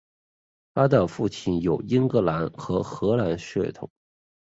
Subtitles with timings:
[0.73, 3.87] 她的父亲有英格兰和荷兰血统。